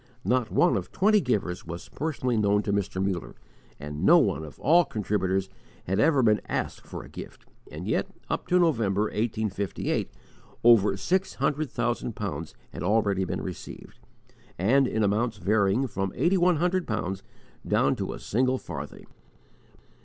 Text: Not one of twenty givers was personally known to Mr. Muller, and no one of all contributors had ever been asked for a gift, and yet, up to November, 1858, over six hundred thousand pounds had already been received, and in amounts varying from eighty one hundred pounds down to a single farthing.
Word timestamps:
Not 0.25 0.49
one 0.51 0.77
of 0.77 0.91
twenty 0.91 1.21
givers 1.21 1.67
was 1.67 1.87
personally 1.89 2.35
known 2.35 2.63
to 2.63 2.73
Mr. 2.73 2.99
Muller, 2.99 3.35
and 3.79 4.03
no 4.03 4.17
one 4.17 4.43
of 4.43 4.59
all 4.59 4.83
contributors 4.83 5.47
had 5.83 5.99
ever 5.99 6.23
been 6.23 6.41
asked 6.49 6.87
for 6.87 7.03
a 7.03 7.07
gift, 7.07 7.45
and 7.71 7.87
yet, 7.87 8.09
up 8.27 8.47
to 8.47 8.57
November, 8.57 9.03
1858, 9.03 10.09
over 10.63 10.97
six 10.97 11.35
hundred 11.35 11.69
thousand 11.69 12.15
pounds 12.15 12.55
had 12.73 12.81
already 12.81 13.25
been 13.25 13.41
received, 13.41 13.99
and 14.57 14.87
in 14.87 15.03
amounts 15.03 15.37
varying 15.37 15.85
from 15.85 16.11
eighty 16.15 16.35
one 16.35 16.55
hundred 16.55 16.87
pounds 16.87 17.21
down 17.67 17.95
to 17.97 18.13
a 18.13 18.19
single 18.19 18.57
farthing. 18.57 19.05